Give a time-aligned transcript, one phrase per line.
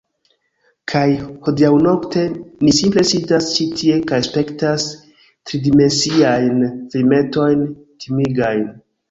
[0.91, 1.01] Kaj
[1.47, 2.23] hodiaŭnokte
[2.67, 4.87] ni simple sidas ĉi tie kaj spektas
[5.53, 6.59] tridimensiajn
[6.97, 7.63] filmetojn
[8.07, 8.67] timigajn